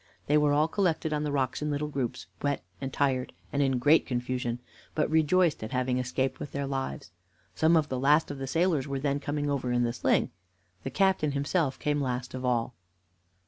[0.25, 4.07] They were collected on the rocks in little groups, wet and tired, and in great
[4.07, 4.57] confusion,
[4.95, 7.11] but rejoiced at having escaped with their lives.
[7.53, 10.31] Some of the last of the sailors were then coming over in the sling.
[10.81, 12.73] The captain himself came last of all.